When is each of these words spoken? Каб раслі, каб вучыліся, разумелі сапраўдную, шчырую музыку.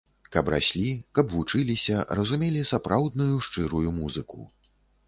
Каб 0.35 0.45
раслі, 0.53 0.87
каб 1.19 1.35
вучыліся, 1.35 2.01
разумелі 2.21 2.67
сапраўдную, 2.73 3.33
шчырую 3.51 3.89
музыку. 4.01 4.49